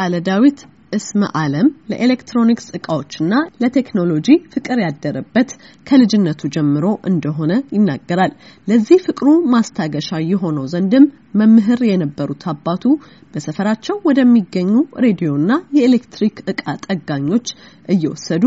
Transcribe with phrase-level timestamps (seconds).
[0.00, 0.58] ቃለ ዳዊት
[0.92, 5.50] እስመ ዓለም ለኤሌክትሮኒክስ እቃዎችና ለቴክኖሎጂ ፍቅር ያደረበት
[5.88, 8.32] ከልጅነቱ ጀምሮ እንደሆነ ይናገራል።
[8.68, 11.04] ለዚህ ፍቅሩ ማስታገሻ የሆነው ዘንድም
[11.34, 12.84] መምህር የነበሩት አባቱ
[13.34, 14.72] በሰፈራቸው ወደሚገኙ
[15.04, 17.46] ሬዲዮና የኤሌክትሪክ እቃ ጠጋኞች
[17.94, 18.44] እየወሰዱ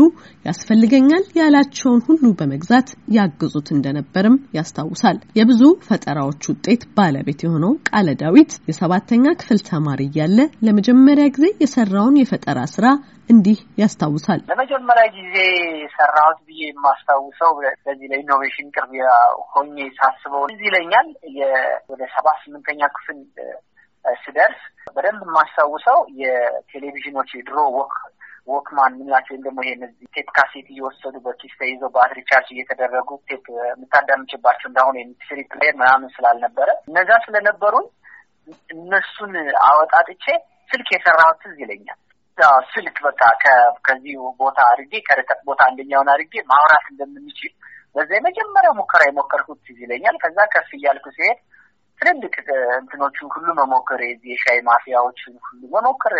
[0.48, 9.34] ያስፈልገኛል ያላቸውን ሁሉ በመግዛት ያግዙት እንደነበርም ያስታውሳል። የብዙ ፈጠራዎች ውጤት ባለቤት የሆነው ቃለ ዳዊት የሰባተኛ
[9.40, 10.38] ክፍል ተማሪ እያለ
[10.68, 12.86] ለመጀመሪያ ጊዜ የሰራውን የፈጠራ ስራ
[13.28, 15.36] እንዲህ ያስታውሳል። ለመጀመሪያ ጊዜ
[15.94, 17.52] ሰራሁት ብዬ የማስታውሰው
[17.84, 18.92] በዚህ ለኢኖቬሽን ቅርብ
[19.52, 21.08] ሆኜ ሳስበው እዚህ ይለኛል
[21.90, 23.20] ወደ ሰባት ስምንተኛ ክፍል
[24.04, 24.60] ስደርስ
[24.96, 27.94] በደንብ የማስታውሰው የቴሌቪዥኖች የድሮ walk
[28.48, 29.74] Walkman የምንላቸው ወይም ደግሞ ይሄ
[30.14, 36.12] ቴፕ ካሴት እየወሰዱ በኪስ ተይዘው ባትሪ ቻርጅ እየተደረጉ ቴፕ የምታዳምጭባቸው እንዳሁኑ የ MP3 player ምናምን
[36.16, 37.86] ስላልነበረ እነዛ ስለነበሩን
[38.74, 39.32] እነሱን
[39.66, 40.24] አወጣጥቼ
[40.70, 41.98] ስልክ የሰራሁት ትዝ ይለኛል።
[42.72, 43.20] ስልክ በቃ
[43.86, 47.52] ከዚህ ቦታ አድርጌ ከርቀት ቦታ አንደኛውን አድርጌ ማውራት እንደምንችል
[47.96, 51.38] በዛ የመጀመሪያው ሙከራ የሞከርኩት ትዝ ይለኛል። ከዛ ከፍ እያልኩ ሲሄድ
[52.00, 52.34] ትልልቅ
[52.78, 56.14] እንትኖችን ሁሉ መሞከር የዚህ የሻይ ማፊያዎችን ሁሉ መሞከር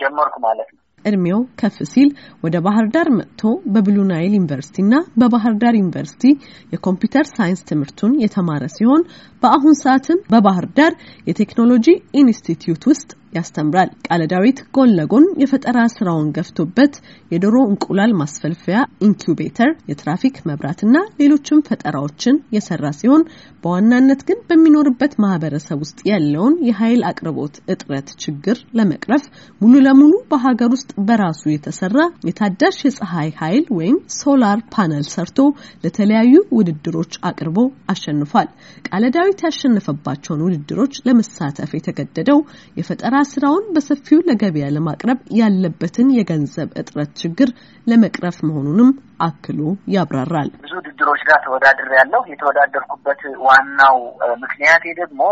[0.00, 2.08] ጀመርኩ ማለት ነው። እድሜው ከፍ ሲል
[2.44, 3.42] ወደ ባህር ዳር መጥቶ
[3.74, 6.24] በብሉ ናይል ዩኒቨርሲቲና በባህር ዳር ዩኒቨርሲቲ
[6.72, 9.02] የኮምፒውተር ሳይንስ ትምህርቱን የተማረ ሲሆን
[9.42, 10.94] በአሁን ሰዓትም በባህር ዳር
[11.28, 11.86] የቴክኖሎጂ
[12.20, 16.94] ኢንስቲትዩት ውስጥ ያስተምራል። ቃለ ዳዊት ጎን ለጎን የፈጠራ ስራውን ገፍቶበት
[17.32, 23.22] የዶሮ እንቁላል ማስፈልፈያ ኢንኩቤተር፣ የትራፊክ መብራትና ሌሎችም ፈጠራዎችን የሰራ ሲሆን
[23.64, 29.24] በዋናነት ግን በሚኖርበት ማህበረሰብ ውስጥ ያለውን የኃይል አቅርቦት እጥረት ችግር ለመቅረፍ
[29.60, 31.98] ሙሉ ለሙሉ በሀገር ውስጥ በራሱ የተሰራ
[32.28, 35.38] የታዳሽ የፀሐይ ኃይል ወይም ሶላር ፓነል ሰርቶ
[35.84, 37.58] ለተለያዩ ውድድሮች አቅርቦ
[37.92, 38.48] አሸንፏል።
[38.88, 42.38] ቃለ ዳዊት ያሸነፈባቸውን ውድድሮች ለመሳተፍ የተገደደው
[42.78, 47.48] የፈጠራ ስራውን በሰፊው ለገበያ ለማቅረብ ያለበትን የገንዘብ እጥረት ችግር
[47.86, 48.90] ለመቅረፍ መሆኑንም
[49.26, 49.60] አክሎ
[49.94, 53.98] ያብራራል። ብዙ ውድድሮች ጋር ተወዳድር ያለው የተወዳደርኩበት ዋናው
[54.44, 55.22] ምክንያቴ ደግሞ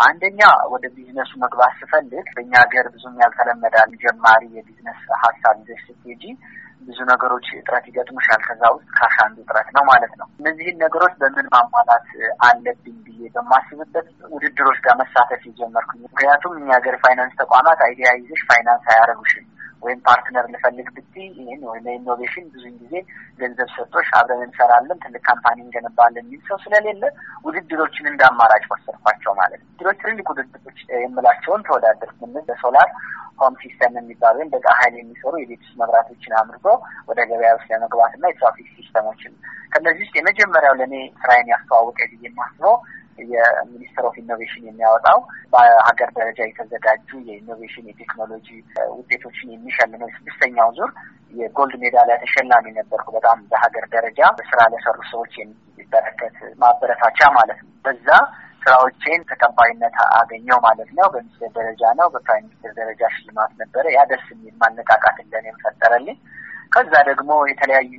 [0.00, 0.40] አንደኛ
[0.72, 6.24] ወደ ቢዝነሱ መግባት ስፈልግ በእኛ ሀገር ብዙም ያልተለመዳል። ጀማሪ የቢዝነስ ሀሳብ ይዘሽ ስትሄጂ
[6.88, 11.48] ብዙ ነገሮች እጥረት ይገጥሙሻል። ከዛ ውስጥ cash አንዱ እጥረት ነው ማለት ነው። እነዚህን ነገሮች በምን
[11.54, 12.06] ማሟላት
[12.46, 18.86] አለብኝ ብዬ በማስብበት ውድድሮች ጋር መሳተፍ የጀመርኩኝ። ምክንያቱም እኛ ሀገር ፋይናንስ ተቋማት idea ይዘሽ ፋይናንስ
[18.92, 19.46] አያደርጉሽም
[19.82, 22.94] ወይም partner ልፈልግ ብትይ ይህን ወይ ለ innovation ብዙን ጊዜ
[23.40, 27.02] ገንዘብ ሰጥቶሽ አብረን እንሰራለን ትልቅ company እንገነባለን የሚል ሰው ስለሌለ
[27.46, 32.88] ውድድሮችን እንደ አማራጭ ወሰድኳቸው ማለት ነው። ውድድሮች ትልልቅ ውድድሮች የምላቸውን ተወዳደር ምንል በሶላር
[33.40, 36.66] home system የሚባሉ ወይም በፀሐይ ኃይል የሚሰሩ የቤት ውስጥ መብራቶችን አምርቶ
[37.08, 39.32] ወደ ገበያ ውስጥ ለመግባት እና የትራፊክ ሲስተሞችን
[39.72, 42.74] ከእነዚህ ውስጥ የመጀመሪያው ለእኔ ስራዬን ያስተዋወቀ ብዬ የማስበው
[43.28, 45.18] የ Ministry of Innovation የሚያወጣው
[45.52, 48.48] በሀገር ደረጃ የተዘጋጁ የኢኖቬሽን የቴክኖሎጂ
[48.96, 50.92] ውጤቶችን የሚሸልመው ስድስተኛው ዙር
[51.34, 57.72] የ gold ሜዳሊያ ተሸላሚ ነበርኩ። በጣም በሀገር ደረጃ በስራ ለሰሩ ሰዎች የሚበረከት ማበረታቻ ማለት ነው።
[57.84, 58.08] በዛ
[58.62, 64.02] ስራዎቼን ተቀባይነት አገኘው ማለት ነው። በሚኒስቴር ደረጃ ነው፣ በ prime minister ደረጃ ሽልማት ነበረ። ያ
[64.10, 66.18] ደስ የሚል ማነቃቃት እንደገናም ፈጠረልኝ።
[66.72, 67.98] ከዛ ደግሞ የተለያዩ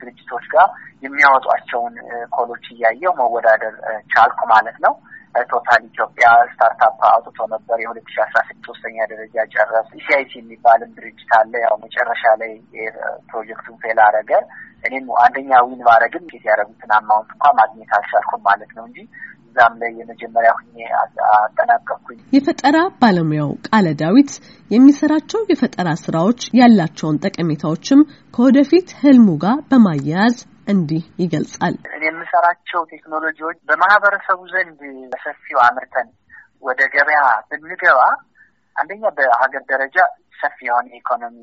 [0.00, 0.68] ድርጅቶች ጋር
[1.02, 1.94] የሚያወጧቸውን
[2.34, 3.74] call ኦች እያየው መወዳደር
[4.12, 4.94] ቻልኩ ማለት ነው።
[5.50, 11.30] ቶታል ኢትዮጵያ startup አውጥቶ ነበር። የሁለት ሺ አስራ ስድስት ሶስተኛ ደረጃ ጨረስኩ። ኢሲአይሲ የሚባልም ድርጅት
[11.38, 12.52] አለ። ያው መጨረሻ ላይ
[13.30, 14.32] ፕሮጀክቱን fail አረገ።
[14.84, 18.98] እኔም አንደኛ win ባረግም get ያደረጉትን amount እንኳ ማግኘት አልቻልኩም ማለት ነው እንጂ
[19.52, 20.76] እዛም ላይ የመጀመሪያ ሁኜ
[21.36, 24.30] አጠናቀቅኩኝ። የፈጠራ ባለሙያው ቃለ ዳዊት
[24.70, 28.00] የሚሰራቸው የፈጠራ ስራዎች ያላቸውን ጠቀሜታዎችም
[28.34, 30.36] ከወደፊት ህልሙ ጋር በማያያዝ
[30.72, 34.80] እንዲህ ይገልጻል። እኔ የምሰራቸው ቴክኖሎጂዎች በማህበረሰቡ ዘንድ
[35.12, 36.08] በሰፊው አምርተን
[36.62, 37.20] ወደ ገበያ
[37.52, 38.00] ብንገባ
[38.76, 39.96] አንደኛ በሀገር ደረጃ
[40.42, 41.36] ሰፊ የሆነ የኢኮኖሚ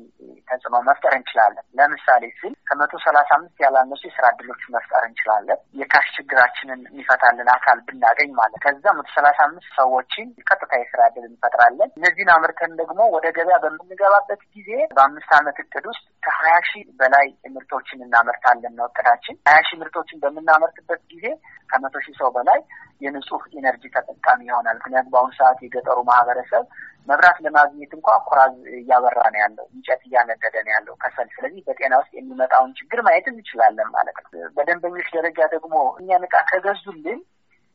[0.50, 6.08] ተጽዕኖ መፍጠር እንችላለን። ለምሳሌ ስል ከመቶ ሰላሳ አምስት ያላነሱ የስራ እድሎች መፍጠር እንችላለን። የ cash
[6.16, 12.32] ችግራችንን የሚፈታልን አካል ብናገኝ ማለት ከዛ መቶ ሰላሳ አምስት ሰዎችን ቀጥታ የስራ እድል እንፈጥራለን። እነዚህን
[12.36, 18.74] አምርተን ደግሞ ወደ ገበያ በምንገባበት ጊዜ በአምስት ዓመት እቅድ ውስጥ ከሀያ ሺህ በላይ ምርቶችን እናመርታለን
[18.78, 21.26] ነው እቅዳችን። ሀያ ሺህ ምርቶችን በምናመርትበት ጊዜ
[21.70, 22.60] ከመቶ ሺህ ሰው በላይ
[23.00, 26.64] የንጹህ energy ተጠቃሚ ይሆናል። ምክንያቱም በአሁኑ ሰዓት የገጠሩ ማህበረሰብ
[27.08, 32.12] መብራት ለማግኘት እንኳ ኩራዝ እያበራ ነው ያለው፣ እንጨት እያነደደ ነው ያለው ከሰል። ስለዚህ በጤና ውስጥ
[32.18, 37.20] የሚመጣውን ችግር ማየት እንችላለን ማለት ነው። በደንበኞች ደረጃ ደግሞ እኛን ዕቃ ከገዙልን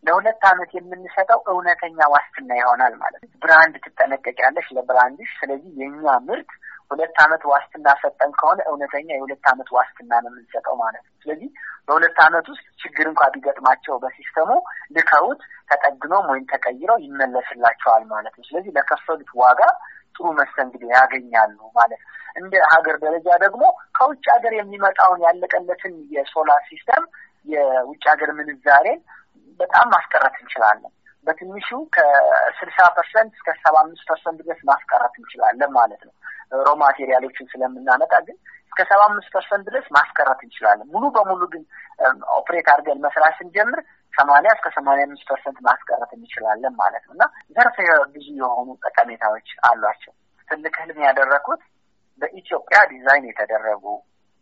[0.03, 6.17] ለሁለት ዓመት የምንሰጠው እውነተኛ ዋስትና ይሆናል ማለት ነው። brand ትጠነቀቂያለሽ ለ brand ሽ። ስለዚህ የእኛ
[6.27, 6.51] ምርት
[6.91, 11.49] ሁለት ዓመት ዋስትና ሰጠን ከሆነ እውነተኛ የሁለት ዓመት ዋስትና ነው የምንሰጠው ማለት ነው። ስለዚህ
[11.87, 14.49] በሁለት ዓመት ውስጥ ችግር እንኳ ቢገጥማቸው በ system ኡ
[14.95, 15.41] ልከውት
[15.71, 19.61] ተጠግኖም ወይም ተቀይረው ይመለስላቸዋል ማለት ነው። ስለዚህ ለከፈሉት ዋጋ
[20.15, 23.63] ጥሩ መስተንግዶ ያገኛሉ ማለት ነው። እንደ ሀገር ደረጃ ደግሞ
[23.97, 27.03] ከውጭ ሀገር የሚመጣውን ያለቀለትን የ solar system
[27.47, 28.99] የውጭ ሀገር ምንዛሬን
[29.59, 30.93] በጣም ማስቀረት እንችላለን።
[31.27, 36.13] በትንሹ ከስልሳ percent እስከ ሰባ አምስት percent ድረስ ማስቀረት እንችላለን ማለት ነው።
[36.61, 38.37] raw material ኦችን ስለምናመጣ ግን
[38.67, 41.63] እስከ ሰባ አምስት percent ድረስ ማስቀረት እንችላለን። ሙሉ በሙሉ ግን
[42.37, 43.79] operate አድርገን መስራት ስንጀምር
[44.13, 47.23] ሰማንያ እስከ ሰማንያ አምስት percent ማስቀረት እንችላለን ማለት ነው እና
[47.55, 47.77] ዘርፈ
[48.15, 50.13] ብዙ የሆኑ ጠቀሜታዎች አሏቸው።
[50.49, 51.61] ትልቅ ህልም ያደረኩት
[52.21, 53.83] በኢትዮጵያ ዲዛይን የተደረጉ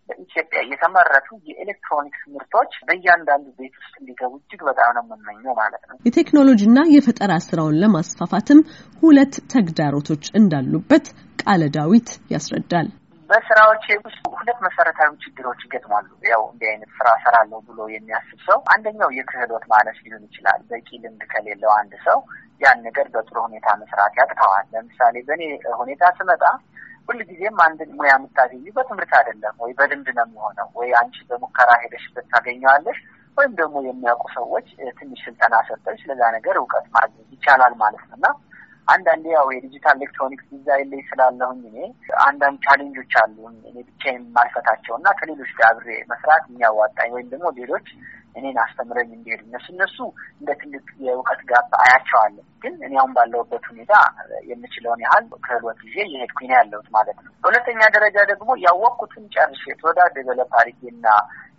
[0.10, 6.80] በኢትዮጵያ የተመረቱ የኤሌክትሮኒክስ ምርቶች በእያንዳንዱ ቤት ውስጥ እንዲገቡ እጅግ በጣም ነው የምመኘው ማለት ነው። የቴክኖሎጂና
[6.96, 8.62] የፈጠራ ስራውን ለማስፋፋትም
[9.04, 11.08] ሁለት ተግዳሮቶች እንዳሉበት
[11.44, 12.90] ቃለ ዳዊት ያስረዳል።
[13.30, 19.10] በስራዎቼ ውስጥ ሁለት መሰረታዊ ችግሮች ይገጥማሉ። ያው እንዲህ አይነት ስራ ሰራለሁ ብሎ የሚያስብ ሰው አንደኛው
[19.18, 22.20] የክህሎት ማነስ ሊሆን ይችላል። በቂ ልምድ ከሌለው አንድ ሰው
[22.62, 25.44] ያን ነገር በጥሩ ሁኔታ መስራት ያቅተዋል። ለምሳሌ በእኔ
[25.80, 26.44] ሁኔታ ስመጣ
[27.10, 33.00] ሁልጊዜም አንድን ሙያ የምታገኙ በትምህርት አይደለም ወይ በልምድ ነው የሚሆነው። ወይ አንቺ በሙከራ ሄደሽበት ታገኘዋለሽ
[33.38, 34.68] ወይም ደግሞ የሚያውቁ ሰዎች
[34.98, 38.28] ትንሽ ስልጠና ሰጠች ስለዛ ነገር እውቀት ማግኘት ይቻላል ማለት ነው እና
[38.88, 41.78] አንዳንዴ ያው የ digital electronics design ላይ ስላለሁኝ እኔ
[42.26, 47.48] አንዳንድ challenge ኦች አሉ እኔ ብቻዬን የማልፈታቸው እና ከሌሎች ጋር አብሬ መስራት የሚያዋጣኝ ወይም ደግሞ
[47.60, 47.88] ሌሎች
[48.36, 49.98] እኔን አስተምረውኝ እንዲሄዱ እነሱ እነሱ
[50.40, 53.94] እንደ ትልቅ የእውቀት gap አያቸዋለሁ። ግን እኔ አሁን ባለሁበት ሁኔታ
[54.50, 59.64] የምችለውን ያህል ክህሎት ይዤ የሄድኩኝ ያለሁት ማለት ነው። በሁለተኛ ደረጃ ደግሞ ያወቅኩትን ጨርሼ
[60.18, 61.08] develop አድርጌና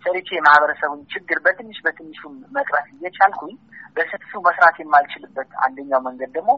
[0.05, 2.21] ሰርቼ የማህበረሰቡን ችግር በትንሽ በትንሹ
[2.57, 3.55] መቅረፍ እየቻልኩኝ
[3.97, 6.51] በሰፊው መስራት የማልችልበት አንደኛው መንገድ ደግሞ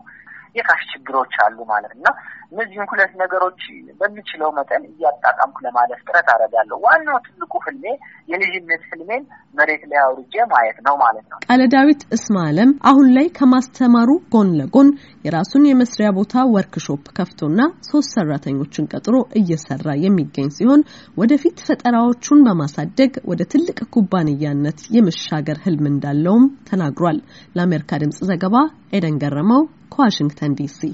[0.58, 2.08] የ cash ችግሮች አሉ ማለት እና
[2.52, 3.62] እነዚህን ሁለት ነገሮች
[4.00, 7.86] በሚችለው መጠን እያጣጣምኩ ለማለፍ ጥረት አደርጋለሁ። ዋናው ትልቁ ህልሜ
[8.32, 9.24] የልጅነት ህልሜን
[9.56, 14.50] መሬት ላይ አውርጄ ማየት ነው ማለት ነው። ቃለ ዳዊት እስማ አለም አሁን ላይ ከማስተማሩ ጎን
[14.60, 14.90] ለጎን
[15.28, 17.60] የራሱን የመስሪያ ቦታ ወርክሾፕ ከፍቶና
[17.90, 20.84] ሶስት ሰራተኞችን ቀጥሮ እየሰራ የሚገኝ ሲሆን
[21.18, 27.20] ወደፊት ፈጠራዎቹን በማሳደግ ወደ ትልቅ ኩባንያነት የመሻገር ህልም እንዳለውም ተናግሯል።
[27.56, 28.56] ለአሜሪካ ድምጽ ዘገባ
[28.92, 29.62] ኤደን ገረመው
[29.96, 30.94] Washington, D.C.